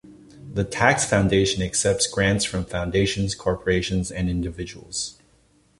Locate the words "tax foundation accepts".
0.63-2.07